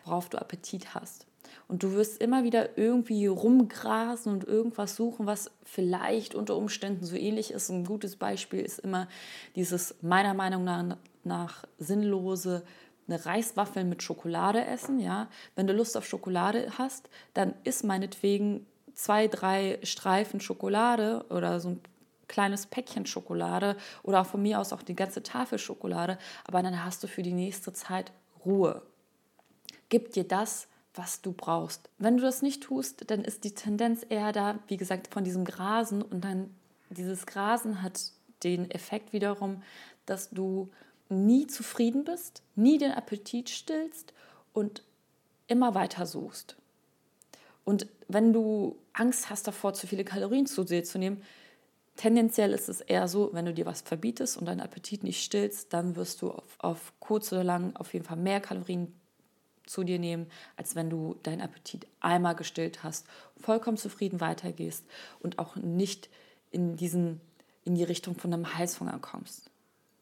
worauf 0.05 0.29
du 0.29 0.37
Appetit 0.39 0.95
hast. 0.95 1.27
Und 1.67 1.83
du 1.83 1.93
wirst 1.93 2.21
immer 2.21 2.43
wieder 2.43 2.77
irgendwie 2.77 3.27
rumgrasen 3.27 4.31
und 4.31 4.43
irgendwas 4.43 4.95
suchen, 4.95 5.25
was 5.25 5.51
vielleicht 5.63 6.35
unter 6.35 6.55
Umständen 6.55 7.05
so 7.05 7.15
ähnlich 7.15 7.51
ist. 7.51 7.69
Ein 7.69 7.85
gutes 7.85 8.15
Beispiel 8.15 8.61
ist 8.61 8.79
immer 8.79 9.07
dieses 9.55 9.95
meiner 10.01 10.33
Meinung 10.33 10.63
nach, 10.63 10.97
nach 11.23 11.65
sinnlose 11.77 12.63
eine 13.07 13.25
Reiswaffel 13.25 13.83
mit 13.83 14.01
Schokolade 14.01 14.65
essen. 14.65 14.99
Ja, 14.99 15.27
wenn 15.55 15.67
du 15.67 15.73
Lust 15.73 15.97
auf 15.97 16.05
Schokolade 16.05 16.67
hast, 16.77 17.09
dann 17.33 17.53
isst 17.63 17.83
meinetwegen 17.83 18.65
zwei, 18.93 19.27
drei 19.27 19.79
Streifen 19.83 20.39
Schokolade 20.39 21.25
oder 21.29 21.59
so 21.59 21.69
ein 21.69 21.81
kleines 22.27 22.65
Päckchen 22.65 23.05
Schokolade 23.05 23.75
oder 24.03 24.21
auch 24.21 24.25
von 24.25 24.41
mir 24.41 24.59
aus 24.59 24.73
auch 24.73 24.81
die 24.81 24.95
ganze 24.95 25.23
Tafel 25.23 25.59
Schokolade, 25.59 26.17
aber 26.45 26.61
dann 26.61 26.83
hast 26.83 27.03
du 27.03 27.07
für 27.07 27.23
die 27.23 27.33
nächste 27.33 27.73
Zeit 27.73 28.11
Ruhe. 28.45 28.81
Gib 29.89 30.11
dir 30.11 30.23
das, 30.23 30.67
was 30.95 31.21
du 31.21 31.33
brauchst. 31.33 31.89
Wenn 31.97 32.17
du 32.17 32.23
das 32.23 32.41
nicht 32.41 32.63
tust, 32.63 33.09
dann 33.09 33.23
ist 33.23 33.43
die 33.43 33.53
Tendenz 33.53 34.05
eher 34.07 34.31
da, 34.31 34.59
wie 34.67 34.77
gesagt, 34.77 35.13
von 35.13 35.23
diesem 35.23 35.45
Grasen 35.45 36.01
und 36.01 36.23
dann 36.23 36.53
dieses 36.89 37.25
Grasen 37.25 37.81
hat 37.81 37.99
den 38.43 38.69
Effekt 38.69 39.13
wiederum, 39.13 39.63
dass 40.05 40.29
du 40.29 40.69
nie 41.09 41.47
zufrieden 41.47 42.03
bist, 42.03 42.43
nie 42.55 42.77
den 42.77 42.91
Appetit 42.91 43.49
stillst 43.49 44.13
und 44.53 44.83
immer 45.47 45.75
weiter 45.75 46.05
suchst. 46.05 46.55
Und 47.65 47.87
wenn 48.07 48.33
du 48.33 48.77
Angst 48.93 49.29
hast 49.29 49.47
davor, 49.47 49.73
zu 49.73 49.87
viele 49.87 50.03
Kalorien 50.03 50.45
zu 50.45 50.63
dir 50.63 50.83
zu 50.83 50.99
nehmen, 50.99 51.21
Tendenziell 51.95 52.53
ist 52.53 52.69
es 52.69 52.81
eher 52.81 53.07
so, 53.07 53.29
wenn 53.33 53.45
du 53.45 53.53
dir 53.53 53.65
was 53.65 53.81
verbietest 53.81 54.37
und 54.37 54.45
deinen 54.45 54.61
Appetit 54.61 55.03
nicht 55.03 55.23
stillst, 55.23 55.73
dann 55.73 55.95
wirst 55.95 56.21
du 56.21 56.31
auf, 56.31 56.55
auf 56.57 56.93
kurz 56.99 57.31
oder 57.31 57.43
lang 57.43 57.75
auf 57.75 57.93
jeden 57.93 58.05
Fall 58.05 58.17
mehr 58.17 58.41
Kalorien 58.41 58.93
zu 59.65 59.83
dir 59.83 59.99
nehmen, 59.99 60.27
als 60.57 60.75
wenn 60.75 60.89
du 60.89 61.15
deinen 61.23 61.41
Appetit 61.41 61.87
einmal 61.99 62.35
gestillt 62.35 62.83
hast, 62.83 63.05
vollkommen 63.37 63.77
zufrieden 63.77 64.19
weitergehst 64.19 64.85
und 65.19 65.39
auch 65.39 65.55
nicht 65.55 66.09
in, 66.51 66.75
diesen, 66.75 67.21
in 67.63 67.75
die 67.75 67.83
Richtung 67.83 68.15
von 68.15 68.33
einem 68.33 68.57
Heißhunger 68.57 68.99
kommst. 68.99 69.49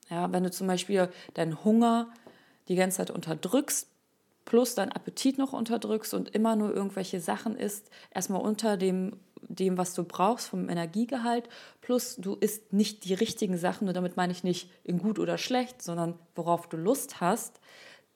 Ja, 0.10 0.32
wenn 0.32 0.44
du 0.44 0.52
zum 0.52 0.68
Beispiel 0.68 1.10
deinen 1.34 1.64
Hunger 1.64 2.12
die 2.68 2.76
ganze 2.76 2.98
Zeit 2.98 3.12
unterdrückst, 3.12 3.88
plus 4.46 4.76
deinen 4.76 4.92
Appetit 4.92 5.38
noch 5.38 5.54
unterdrückst 5.54 6.14
und 6.14 6.30
immer 6.30 6.56
nur 6.56 6.74
irgendwelche 6.74 7.20
Sachen 7.20 7.56
isst, 7.56 7.90
erstmal 8.12 8.42
unter 8.42 8.76
dem 8.78 9.14
dem, 9.48 9.78
was 9.78 9.94
du 9.94 10.04
brauchst, 10.04 10.48
vom 10.48 10.70
Energiegehalt, 10.70 11.50
plus 11.82 12.16
du 12.18 12.36
isst 12.36 12.74
nicht 12.74 13.06
die 13.06 13.14
richtigen 13.14 13.58
Sachen, 13.58 13.88
und 13.88 13.94
damit 13.96 14.18
meine 14.18 14.32
ich 14.32 14.44
nicht 14.44 14.70
in 14.84 15.00
gut 15.00 15.20
oder 15.20 15.38
schlecht, 15.38 15.82
sondern 15.82 16.18
worauf 16.36 16.68
du 16.68 16.78
Lust 16.78 17.22
hast, 17.22 17.60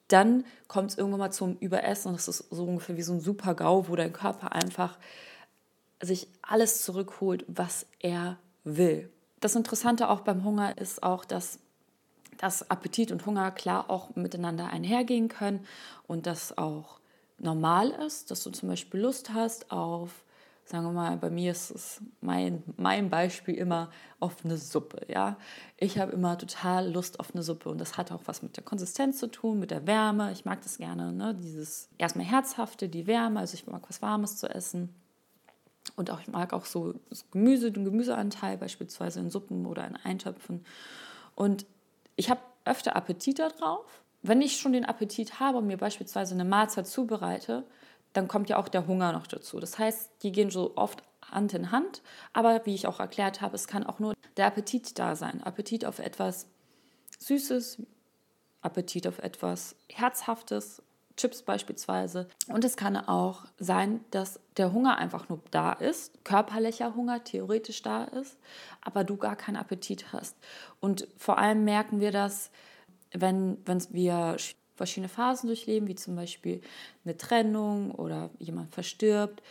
dann 0.08 0.44
kommt 0.68 0.92
es 0.92 0.98
irgendwann 0.98 1.20
mal 1.20 1.32
zum 1.32 1.56
Überessen 1.58 2.08
und 2.08 2.16
das 2.16 2.28
ist 2.28 2.46
so 2.50 2.64
ungefähr 2.64 2.96
wie 2.96 3.02
so 3.02 3.12
ein 3.12 3.20
Super-GAU, 3.20 3.88
wo 3.88 3.96
dein 3.96 4.12
Körper 4.12 4.52
einfach 4.52 4.98
sich 6.00 6.28
alles 6.42 6.82
zurückholt, 6.82 7.44
was 7.48 7.86
er 8.00 8.38
will. 8.62 9.10
Das 9.40 9.56
Interessante 9.56 10.08
auch 10.08 10.20
beim 10.20 10.44
Hunger 10.44 10.78
ist 10.78 11.02
auch, 11.02 11.24
dass 11.24 11.58
dass 12.38 12.70
Appetit 12.70 13.12
und 13.12 13.26
Hunger 13.26 13.50
klar 13.50 13.90
auch 13.90 14.14
miteinander 14.14 14.68
einhergehen 14.68 15.28
können 15.28 15.66
und 16.06 16.26
das 16.26 16.56
auch 16.56 17.00
normal 17.38 17.90
ist, 18.06 18.30
dass 18.30 18.42
du 18.42 18.50
zum 18.50 18.68
Beispiel 18.68 19.00
Lust 19.00 19.32
hast 19.32 19.70
auf, 19.70 20.24
sagen 20.66 20.84
wir 20.84 20.92
mal, 20.92 21.16
bei 21.16 21.30
mir 21.30 21.52
ist 21.52 21.70
es 21.70 22.00
mein, 22.20 22.62
mein 22.76 23.08
Beispiel 23.08 23.54
immer 23.54 23.90
auf 24.18 24.44
eine 24.44 24.56
Suppe. 24.56 25.06
Ja? 25.08 25.36
Ich 25.76 25.98
habe 25.98 26.12
immer 26.12 26.36
total 26.36 26.90
Lust 26.90 27.20
auf 27.20 27.32
eine 27.32 27.42
Suppe 27.44 27.68
und 27.68 27.80
das 27.80 27.96
hat 27.96 28.10
auch 28.10 28.22
was 28.26 28.42
mit 28.42 28.56
der 28.56 28.64
Konsistenz 28.64 29.18
zu 29.18 29.28
tun, 29.28 29.60
mit 29.60 29.70
der 29.70 29.86
Wärme. 29.86 30.32
Ich 30.32 30.44
mag 30.44 30.60
das 30.62 30.78
gerne, 30.78 31.12
ne? 31.12 31.34
dieses 31.34 31.88
erstmal 31.98 32.26
herzhafte, 32.26 32.88
die 32.88 33.06
Wärme, 33.06 33.38
also 33.40 33.54
ich 33.54 33.66
mag 33.66 33.82
was 33.88 34.02
Warmes 34.02 34.38
zu 34.38 34.48
essen. 34.48 34.92
Und 35.94 36.10
auch, 36.10 36.20
ich 36.20 36.28
mag 36.28 36.52
auch 36.52 36.64
so 36.64 36.94
Gemüse, 37.30 37.70
den 37.70 37.84
Gemüseanteil 37.84 38.58
beispielsweise 38.58 39.20
in 39.20 39.30
Suppen 39.30 39.66
oder 39.66 39.86
in 39.86 39.94
Eintöpfen. 39.94 40.64
Und 41.36 41.64
ich 42.16 42.28
habe 42.28 42.40
öfter 42.64 42.96
Appetit 42.96 43.38
darauf. 43.38 44.02
Wenn 44.22 44.42
ich 44.42 44.56
schon 44.56 44.72
den 44.72 44.84
Appetit 44.84 45.38
habe 45.38 45.58
und 45.58 45.68
mir 45.68 45.76
beispielsweise 45.76 46.34
eine 46.34 46.44
Mahlzeit 46.44 46.88
zubereite, 46.88 47.64
dann 48.16 48.28
kommt 48.28 48.48
ja 48.48 48.56
auch 48.56 48.68
der 48.68 48.86
Hunger 48.86 49.12
noch 49.12 49.26
dazu. 49.26 49.60
Das 49.60 49.78
heißt, 49.78 50.10
die 50.22 50.32
gehen 50.32 50.50
so 50.50 50.76
oft 50.76 51.02
Hand 51.30 51.54
in 51.54 51.70
Hand. 51.70 52.02
Aber 52.32 52.64
wie 52.64 52.74
ich 52.74 52.86
auch 52.86 53.00
erklärt 53.00 53.40
habe, 53.40 53.54
es 53.54 53.66
kann 53.66 53.84
auch 53.84 53.98
nur 53.98 54.14
der 54.36 54.46
Appetit 54.46 54.98
da 54.98 55.16
sein. 55.16 55.42
Appetit 55.42 55.84
auf 55.84 55.98
etwas 55.98 56.46
Süßes, 57.18 57.82
Appetit 58.62 59.06
auf 59.06 59.18
etwas 59.18 59.76
Herzhaftes, 59.90 60.82
Chips 61.16 61.42
beispielsweise. 61.42 62.28
Und 62.48 62.64
es 62.64 62.76
kann 62.76 62.96
auch 62.96 63.44
sein, 63.58 64.04
dass 64.10 64.38
der 64.56 64.72
Hunger 64.72 64.98
einfach 64.98 65.28
nur 65.28 65.40
da 65.50 65.72
ist, 65.72 66.24
körperlicher 66.24 66.94
Hunger 66.94 67.24
theoretisch 67.24 67.82
da 67.82 68.04
ist, 68.04 68.38
aber 68.82 69.02
du 69.02 69.16
gar 69.16 69.34
keinen 69.34 69.56
Appetit 69.56 70.12
hast. 70.12 70.36
Und 70.80 71.08
vor 71.16 71.38
allem 71.38 71.64
merken 71.64 72.00
wir 72.00 72.12
das, 72.12 72.50
wenn, 73.12 73.56
wenn 73.64 73.82
wir 73.90 74.36
verschiedene 74.76 75.08
Phasen 75.08 75.48
durchleben, 75.48 75.88
wie 75.88 75.94
zum 75.94 76.16
Beispiel 76.16 76.60
eine 77.04 77.16
Trennung 77.16 77.90
oder 77.92 78.30
jemand 78.38 78.72
verstirbt. 78.72 79.42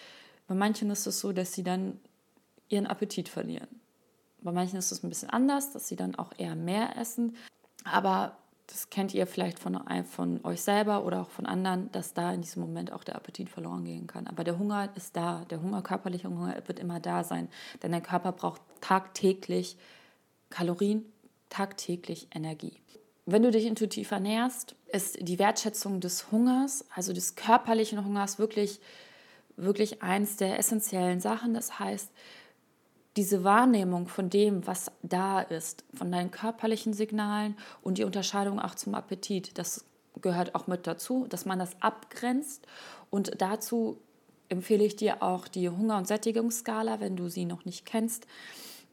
Bei 0.48 0.56
manchen 0.56 0.90
ist 0.92 1.08
es 1.08 1.20
so, 1.20 1.34
dass 1.34 1.54
sie 1.54 1.64
dann 1.64 2.00
ihren 2.70 2.88
Appetit 2.88 3.30
verlieren. 3.30 3.68
Bei 4.42 4.52
manchen 4.52 4.78
ist 4.78 4.92
es 4.92 5.04
ein 5.04 5.10
bisschen 5.10 5.30
anders, 5.30 5.74
dass 5.74 5.88
sie 5.88 5.96
dann 5.96 6.16
auch 6.16 6.32
eher 6.38 6.56
mehr 6.56 6.98
essen. 6.98 7.36
Aber 7.84 8.38
das 8.68 8.90
kennt 8.90 9.14
ihr 9.14 9.28
vielleicht 9.28 9.60
von, 9.60 9.80
von 10.06 10.44
euch 10.44 10.62
selber 10.62 11.04
oder 11.04 11.22
auch 11.22 11.30
von 11.30 11.46
anderen, 11.46 11.92
dass 11.92 12.14
da 12.14 12.32
in 12.32 12.42
diesem 12.42 12.62
Moment 12.62 12.92
auch 12.92 13.04
der 13.04 13.16
Appetit 13.16 13.50
verloren 13.50 13.86
gehen 13.86 14.08
kann. 14.08 14.28
Aber 14.28 14.44
der 14.44 14.58
Hunger 14.58 14.90
ist 14.96 15.16
da. 15.16 15.46
Der 15.50 15.62
Hunger, 15.62 15.82
körperlicher 15.82 16.30
Hunger 16.30 16.56
wird 16.66 16.80
immer 16.80 17.00
da 17.00 17.24
sein. 17.24 17.50
Denn 17.84 17.92
der 17.92 18.02
Körper 18.02 18.32
braucht 18.32 18.62
tagtäglich 18.82 19.78
Kalorien, 20.50 21.06
tagtäglich 21.50 22.28
Energie. 22.34 22.74
Wenn 23.26 23.42
du 23.42 23.50
dich 23.50 23.66
intuitiv 23.66 24.12
ernährst, 24.12 24.76
ist 24.88 25.18
die 25.20 25.40
Wertschätzung 25.40 26.00
des 26.00 26.32
Hungers, 26.32 26.86
also 26.94 27.12
des 27.12 27.36
körperlichen 27.36 28.06
Hungers, 28.06 28.38
wirklich, 28.38 28.80
wirklich 29.58 30.04
eins 30.04 30.38
der 30.38 30.60
essentiellen 30.60 31.20
Sachen. 31.20 31.56
Das 31.56 31.80
heißt, 31.80 32.12
diese 33.16 33.44
Wahrnehmung 33.44 34.08
von 34.08 34.30
dem, 34.30 34.68
was 34.68 34.92
da 35.02 35.42
ist, 35.42 35.86
von 35.96 36.12
deinen 36.12 36.30
körperlichen 36.30 36.94
Signalen 36.94 37.56
und 37.82 37.98
die 37.98 38.04
Unterscheidung 38.04 38.60
auch 38.60 38.76
zum 38.76 38.94
Appetit, 38.94 39.58
das 39.58 39.86
gehört 40.22 40.54
auch 40.54 40.68
mit 40.68 40.86
dazu, 40.86 41.26
dass 41.28 41.46
man 41.46 41.58
das 41.58 41.82
abgrenzt. 41.82 42.68
Und 43.10 43.42
dazu 43.42 43.98
empfehle 44.50 44.84
ich 44.84 44.96
dir 44.96 45.24
auch 45.24 45.48
die 45.48 45.70
Hunger- 45.70 45.98
und 45.98 46.08
Sättigungsskala, 46.08 47.00
wenn 47.00 47.16
du 47.16 47.30
sie 47.30 47.46
noch 47.46 47.66
nicht 47.66 47.86
kennst. 47.86 48.28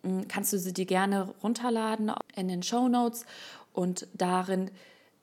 Hm, 0.03 0.27
kannst 0.29 0.53
du 0.53 0.59
sie 0.59 0.73
dir 0.73 0.87
gerne 0.87 1.35
runterladen 1.43 2.13
in 2.35 2.49
den 2.49 2.63
Show 2.63 2.89
Notes 2.89 3.25
und 3.73 4.07
darin 4.15 4.71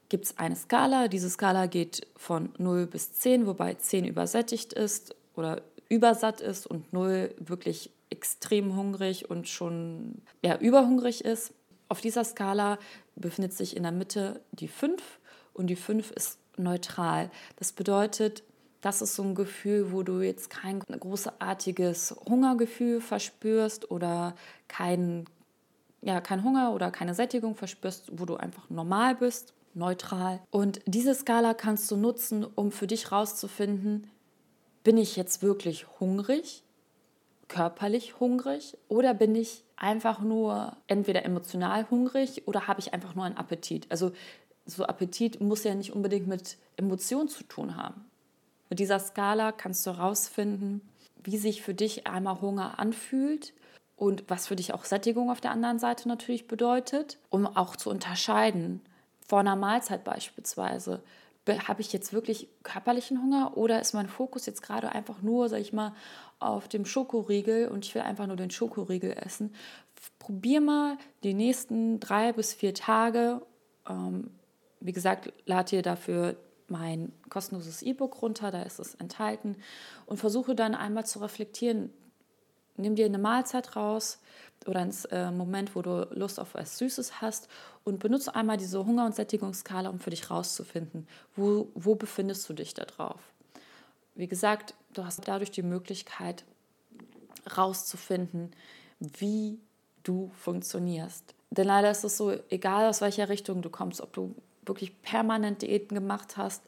gibt 0.10 0.26
es 0.26 0.38
eine 0.38 0.56
Skala. 0.56 1.08
Diese 1.08 1.30
Skala 1.30 1.68
geht 1.68 2.08
von 2.18 2.50
0 2.58 2.88
bis 2.88 3.14
10, 3.14 3.46
wobei 3.46 3.76
10 3.76 4.06
übersättigt 4.06 4.74
ist 4.74 5.16
oder 5.36 5.62
übersatt 5.88 6.42
ist 6.42 6.68
und 6.68 6.92
0 6.94 7.34
wirklich 7.40 7.92
extrem 8.10 8.76
hungrig 8.76 9.30
und 9.30 9.48
schon 9.48 10.22
ja, 10.44 10.58
überhungrig 10.58 11.24
ist. 11.24 11.54
Auf 11.88 12.02
dieser 12.02 12.24
Skala 12.24 12.80
befindet 13.16 13.54
sich 13.54 13.76
in 13.76 13.84
der 13.84 13.92
Mitte 13.92 14.42
die 14.52 14.68
5 14.68 15.02
und 15.54 15.68
die 15.68 15.76
5 15.76 16.12
ist 16.12 16.40
neutral. 16.58 17.32
Das 17.58 17.72
bedeutet, 17.72 18.44
das 18.82 19.02
ist 19.02 19.16
so 19.16 19.24
ein 19.24 19.36
Gefühl, 19.36 19.92
wo 19.92 20.04
du 20.04 20.22
jetzt 20.22 20.50
kein 20.50 20.80
großartiges 20.80 22.16
Hungergefühl 22.28 23.02
verspürst 23.02 23.92
oder 23.92 24.36
kein, 24.68 25.26
ja, 26.02 26.22
kein 26.22 26.44
Hunger 26.44 26.74
oder 26.74 26.92
keine 26.92 27.14
Sättigung 27.14 27.56
verspürst, 27.56 28.12
wo 28.14 28.26
du 28.26 28.38
einfach 28.38 28.70
normal 28.70 29.16
bist, 29.16 29.54
neutral. 29.74 30.40
Und 30.52 30.82
diese 30.86 31.14
Skala 31.14 31.54
kannst 31.54 31.90
du 31.92 31.98
nutzen, 31.98 32.44
um 32.44 32.72
für 32.72 32.88
dich 32.88 33.12
rauszufinden, 33.12 34.10
bin 34.84 34.98
ich 34.98 35.16
jetzt 35.16 35.42
wirklich 35.42 35.88
hungrig 36.00 36.64
körperlich 37.50 38.20
hungrig 38.22 38.78
oder 38.88 39.14
bin 39.14 39.36
ich 39.36 39.66
einfach 39.76 40.22
nur 40.22 40.78
entweder 40.88 41.26
emotional 41.26 41.90
hungrig 41.90 42.48
oder 42.48 42.68
habe 42.68 42.80
ich 42.80 42.94
einfach 42.94 43.16
nur 43.16 43.26
einen 43.26 43.38
Appetit? 43.38 43.88
Also 43.90 44.14
so 44.66 44.86
Appetit 44.86 45.42
muss 45.42 45.66
ja 45.66 45.76
nicht 45.76 45.92
unbedingt 45.92 46.28
mit 46.28 46.58
Emotionen 46.78 47.28
zu 47.28 47.44
tun 47.44 47.76
haben. 47.76 48.06
Mit 48.70 48.80
dieser 48.80 49.00
Skala 49.00 49.52
kannst 49.52 49.86
du 49.86 49.92
herausfinden, 49.92 50.82
wie 51.24 51.38
sich 51.38 51.64
für 51.64 51.74
dich 51.74 52.08
einmal 52.08 52.40
Hunger 52.40 52.80
anfühlt 52.80 53.54
und 54.00 54.24
was 54.28 54.48
für 54.48 54.56
dich 54.56 54.74
auch 54.74 54.86
Sättigung 54.86 55.30
auf 55.30 55.42
der 55.42 55.52
anderen 55.52 55.80
Seite 55.80 56.08
natürlich 56.08 56.48
bedeutet, 56.48 57.18
um 57.30 57.46
auch 57.46 57.76
zu 57.76 57.90
unterscheiden. 57.90 58.82
Vor 59.28 59.40
einer 59.40 59.56
Mahlzeit 59.56 60.04
beispielsweise, 60.04 61.04
habe 61.68 61.82
ich 61.82 61.92
jetzt 61.92 62.14
wirklich 62.14 62.48
körperlichen 62.62 63.22
Hunger 63.22 63.58
oder 63.58 63.82
ist 63.82 63.94
mein 63.94 64.08
Fokus 64.08 64.46
jetzt 64.46 64.62
gerade 64.62 64.92
einfach 64.92 65.22
nur, 65.22 65.50
sag 65.50 65.60
ich 65.60 65.74
mal, 65.74 65.94
auf 66.38 66.68
dem 66.68 66.86
Schokoriegel 66.86 67.68
und 67.68 67.86
ich 67.86 67.96
will 67.96 68.04
einfach 68.04 68.28
nur 68.28 68.36
den 68.36 68.52
Schokoriegel 68.52 69.14
essen. 69.14 69.54
Probier 70.20 70.62
mal 70.62 70.98
die 71.24 71.34
nächsten 71.34 72.00
drei 72.00 72.34
bis 72.34 72.54
vier 72.54 72.74
Tage. 72.74 73.42
Ähm, 73.90 74.30
wie 74.80 74.94
gesagt, 74.94 75.34
lad 75.46 75.72
dir 75.72 75.82
dafür 75.82 76.36
mein 76.68 77.12
kostenloses 77.30 77.82
E-Book 77.82 78.22
runter, 78.22 78.52
da 78.52 78.62
ist 78.62 78.80
es 78.80 78.94
enthalten 78.96 79.58
und 80.06 80.18
versuche 80.18 80.54
dann 80.54 80.76
einmal 80.76 81.06
zu 81.06 81.20
reflektieren. 81.20 81.90
Nimm 82.80 82.96
dir 82.96 83.06
eine 83.06 83.18
Mahlzeit 83.18 83.76
raus 83.76 84.20
oder 84.66 84.80
einen 84.80 84.94
äh, 85.12 85.32
Moment, 85.32 85.76
wo 85.76 85.82
du 85.82 86.08
Lust 86.12 86.40
auf 86.40 86.54
was 86.54 86.78
Süßes 86.78 87.22
hast 87.22 87.50
und 87.84 88.00
benutze 88.00 88.36
einmal 88.36 88.58
diese 88.58 88.86
Hunger- 88.86 89.06
und 89.06 89.16
Sättigungsskala, 89.16 89.90
um 89.90 90.00
für 90.00 90.10
dich 90.10 90.30
rauszufinden, 90.30 91.08
wo, 91.36 91.70
wo 91.76 91.96
befindest 91.96 92.48
du 92.48 92.54
dich 92.54 92.74
da 92.74 92.86
drauf. 92.86 93.22
Wie 94.16 94.28
gesagt, 94.28 94.76
du 94.94 95.06
hast 95.06 95.28
dadurch 95.28 95.52
die 95.52 95.62
Möglichkeit 95.62 96.46
rauszufinden, 97.58 98.52
wie 99.00 99.60
du 100.04 100.32
funktionierst. 100.36 101.36
Denn 101.52 101.68
leider 101.68 101.92
ist 101.92 102.04
es 102.04 102.18
so, 102.18 102.32
egal 102.50 102.88
aus 102.88 103.02
welcher 103.02 103.28
Richtung 103.28 103.62
du 103.62 103.70
kommst, 103.70 104.02
ob 104.02 104.14
du 104.14 104.36
wirklich 104.66 105.02
permanent 105.02 105.62
Diäten 105.62 105.96
gemacht 105.96 106.38
hast 106.38 106.64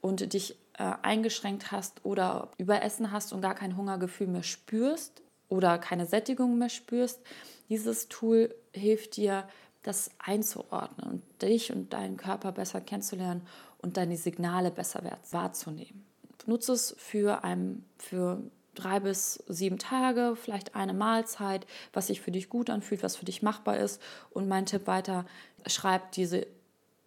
und 0.00 0.32
dich 0.32 0.56
äh, 0.74 0.92
eingeschränkt 1.02 1.72
hast 1.72 2.04
oder 2.04 2.50
überessen 2.58 3.12
hast 3.12 3.32
und 3.32 3.40
gar 3.40 3.54
kein 3.54 3.76
Hungergefühl 3.76 4.26
mehr 4.26 4.42
spürst 4.42 5.22
oder 5.54 5.78
keine 5.78 6.06
Sättigung 6.06 6.58
mehr 6.58 6.68
spürst, 6.68 7.20
dieses 7.68 8.08
Tool 8.08 8.54
hilft 8.72 9.16
dir, 9.16 9.48
das 9.82 10.10
einzuordnen 10.18 11.10
und 11.10 11.42
dich 11.42 11.70
und 11.70 11.92
deinen 11.92 12.16
Körper 12.16 12.52
besser 12.52 12.80
kennenzulernen 12.80 13.42
und 13.78 13.96
deine 13.96 14.16
Signale 14.16 14.70
besser 14.70 15.02
wahrzunehmen. 15.30 16.04
Nutze 16.46 16.72
es 16.72 16.94
für, 16.98 17.44
ein, 17.44 17.84
für 17.98 18.42
drei 18.74 19.00
bis 19.00 19.42
sieben 19.46 19.78
Tage, 19.78 20.36
vielleicht 20.36 20.74
eine 20.74 20.94
Mahlzeit, 20.94 21.66
was 21.92 22.08
sich 22.08 22.20
für 22.20 22.30
dich 22.30 22.48
gut 22.48 22.70
anfühlt, 22.70 23.02
was 23.02 23.16
für 23.16 23.24
dich 23.26 23.42
machbar 23.42 23.78
ist. 23.78 24.00
Und 24.30 24.48
mein 24.48 24.66
Tipp 24.66 24.86
weiter, 24.86 25.26
schreib 25.66 26.12
diese 26.12 26.46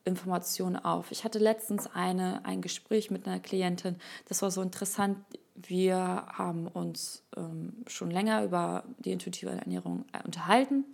Informationen 0.05 0.77
auf. 0.77 1.11
Ich 1.11 1.23
hatte 1.23 1.39
letztens 1.39 1.87
eine, 1.87 2.45
ein 2.45 2.61
Gespräch 2.61 3.11
mit 3.11 3.27
einer 3.27 3.39
Klientin, 3.39 3.97
das 4.27 4.41
war 4.41 4.51
so 4.51 4.61
interessant. 4.61 5.17
Wir 5.59 5.97
haben 5.97 6.67
uns 6.67 7.23
ähm, 7.35 7.73
schon 7.87 8.11
länger 8.11 8.43
über 8.43 8.83
die 8.99 9.11
intuitive 9.11 9.49
Ernährung 9.49 10.05
äh, 10.13 10.23
unterhalten. 10.23 10.85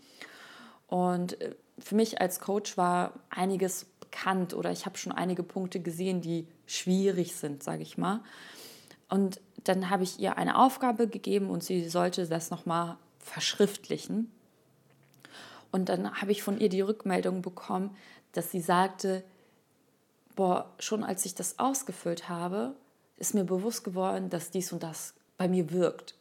Und 0.88 1.40
äh, 1.42 1.56
für 1.80 1.96
mich 1.96 2.22
als 2.22 2.40
Coach 2.40 2.78
war 2.78 3.14
einiges 3.30 3.86
bekannt 4.00 4.54
oder 4.54 4.72
ich 4.72 4.86
habe 4.86 4.98
schon 4.98 5.12
einige 5.12 5.44
Punkte 5.44 5.82
gesehen, 5.82 6.22
die 6.22 6.48
schwierig 6.66 7.36
sind, 7.36 7.62
sage 7.62 7.82
ich 7.82 7.98
mal. 7.98 8.22
Und 9.10 9.42
dann 9.66 9.90
habe 9.90 10.04
ich 10.04 10.20
ihr 10.20 10.38
eine 10.38 10.58
Aufgabe 10.58 11.08
gegeben 11.08 11.50
und 11.50 11.64
sie 11.64 11.90
sollte 11.90 12.28
das 12.28 12.50
nochmal 12.50 12.98
verschriftlichen. 13.20 14.32
Und 15.72 15.90
dann 15.90 16.22
habe 16.22 16.32
ich 16.32 16.42
von 16.42 16.60
ihr 16.60 16.70
die 16.70 16.82
Rückmeldung 16.82 17.42
bekommen, 17.42 17.96
dass 18.32 18.52
sie 18.52 18.62
sagte, 18.62 19.24
boah, 20.36 20.72
schon 20.80 21.04
als 21.04 21.26
ich 21.26 21.36
das 21.36 21.60
ausgefüllt 21.60 22.30
habe, 22.30 22.76
ist 23.18 23.34
mir 23.34 23.44
bewusst 23.44 23.84
geworden, 23.84 24.30
dass 24.30 24.52
dies 24.52 24.72
und 24.72 24.84
das 24.84 25.14
bei 25.38 25.48
mir 25.48 25.72
wirkt. 25.72 26.16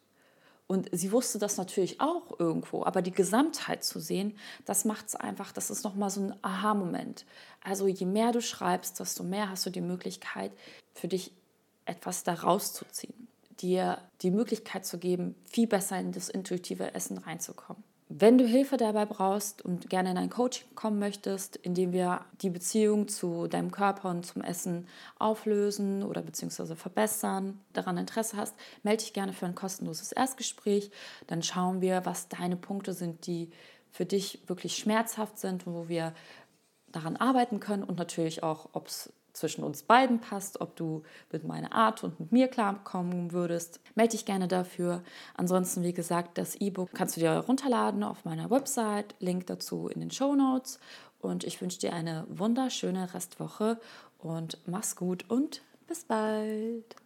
Und 0.66 0.88
sie 0.90 1.12
wusste 1.12 1.38
das 1.38 1.58
natürlich 1.58 2.00
auch 2.00 2.38
irgendwo, 2.38 2.84
aber 2.84 3.02
die 3.02 3.10
Gesamtheit 3.12 3.84
zu 3.84 4.00
sehen, 4.00 4.38
das 4.64 4.84
macht 4.84 5.08
es 5.08 5.16
einfach, 5.16 5.52
das 5.52 5.68
ist 5.68 5.84
nochmal 5.84 6.08
so 6.08 6.22
ein 6.22 6.34
Aha-Moment. 6.42 7.26
Also 7.62 7.86
je 7.86 8.06
mehr 8.06 8.32
du 8.32 8.40
schreibst, 8.40 8.98
desto 8.98 9.22
mehr 9.22 9.50
hast 9.50 9.66
du 9.66 9.70
die 9.70 9.82
Möglichkeit, 9.82 10.52
für 10.94 11.08
dich 11.08 11.32
etwas 11.84 12.22
daraus 12.24 12.72
zu 12.72 12.86
ziehen, 12.86 13.28
dir 13.60 13.98
die 14.22 14.30
Möglichkeit 14.30 14.86
zu 14.86 14.98
geben, 14.98 15.34
viel 15.44 15.66
besser 15.66 15.98
in 15.98 16.12
das 16.12 16.28
intuitive 16.28 16.94
Essen 16.94 17.18
reinzukommen. 17.18 17.84
Wenn 18.14 18.36
du 18.36 18.46
Hilfe 18.46 18.76
dabei 18.76 19.06
brauchst 19.06 19.62
und 19.62 19.88
gerne 19.88 20.10
in 20.10 20.18
ein 20.18 20.28
Coaching 20.28 20.74
kommen 20.74 20.98
möchtest, 20.98 21.56
in 21.56 21.72
dem 21.72 21.94
wir 21.94 22.26
die 22.42 22.50
Beziehung 22.50 23.08
zu 23.08 23.46
deinem 23.46 23.70
Körper 23.70 24.10
und 24.10 24.26
zum 24.26 24.42
Essen 24.42 24.86
auflösen 25.18 26.02
oder 26.02 26.20
beziehungsweise 26.20 26.76
verbessern, 26.76 27.58
daran 27.72 27.96
Interesse 27.96 28.36
hast, 28.36 28.54
melde 28.82 29.02
dich 29.02 29.14
gerne 29.14 29.32
für 29.32 29.46
ein 29.46 29.54
kostenloses 29.54 30.12
Erstgespräch. 30.12 30.90
Dann 31.26 31.42
schauen 31.42 31.80
wir, 31.80 32.04
was 32.04 32.28
deine 32.28 32.56
Punkte 32.56 32.92
sind, 32.92 33.26
die 33.26 33.50
für 33.90 34.04
dich 34.04 34.42
wirklich 34.46 34.76
schmerzhaft 34.76 35.38
sind 35.38 35.66
und 35.66 35.74
wo 35.74 35.88
wir 35.88 36.12
daran 36.88 37.16
arbeiten 37.16 37.60
können 37.60 37.82
und 37.82 37.96
natürlich 37.96 38.42
auch, 38.42 38.68
ob 38.74 38.88
es 38.88 39.10
zwischen 39.32 39.64
uns 39.64 39.82
beiden 39.82 40.20
passt, 40.20 40.60
ob 40.60 40.76
du 40.76 41.02
mit 41.30 41.44
meiner 41.44 41.72
Art 41.72 42.04
und 42.04 42.20
mit 42.20 42.32
mir 42.32 42.48
klarkommen 42.48 43.32
würdest. 43.32 43.80
Melde 43.94 44.12
dich 44.12 44.24
gerne 44.24 44.48
dafür. 44.48 45.02
Ansonsten, 45.34 45.82
wie 45.82 45.92
gesagt, 45.92 46.38
das 46.38 46.54
E-Book 46.56 46.90
kannst 46.92 47.16
du 47.16 47.20
dir 47.20 47.32
runterladen 47.32 48.02
auf 48.02 48.24
meiner 48.24 48.50
Website. 48.50 49.14
Link 49.20 49.46
dazu 49.46 49.88
in 49.88 50.00
den 50.00 50.10
Show 50.10 50.34
Notes. 50.34 50.78
Und 51.20 51.44
ich 51.44 51.60
wünsche 51.60 51.78
dir 51.78 51.92
eine 51.92 52.26
wunderschöne 52.28 53.14
Restwoche 53.14 53.80
und 54.18 54.58
mach's 54.66 54.96
gut 54.96 55.24
und 55.30 55.62
bis 55.86 56.04
bald. 56.04 57.01